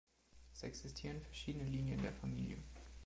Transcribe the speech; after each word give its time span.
Es 0.51 0.63
existieren 0.63 1.21
verschiedene 1.21 1.65
Linien 1.69 2.01
der 2.01 2.11
Familie. 2.13 2.57